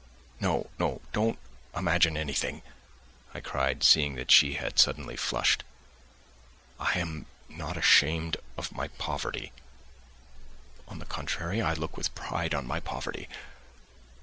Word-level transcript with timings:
"No, 0.39 0.67
no, 0.79 0.99
don't 1.13 1.37
imagine 1.75 2.17
anything," 2.17 2.63
I 3.35 3.39
cried, 3.39 3.83
seeing 3.83 4.15
that 4.15 4.31
she 4.31 4.55
had 4.55 4.79
suddenly 4.79 5.15
flushed. 5.15 5.63
"I 6.79 6.97
am 6.97 7.27
not 7.47 7.77
ashamed 7.77 8.37
of 8.57 8.71
my 8.71 8.87
poverty.... 8.87 9.51
On 10.87 10.97
the 10.97 11.05
contrary, 11.05 11.61
I 11.61 11.73
look 11.73 11.97
with 11.97 12.15
pride 12.15 12.55
on 12.55 12.65
my 12.65 12.79
poverty. 12.79 13.29